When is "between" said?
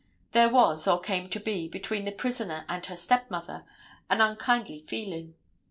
1.67-2.05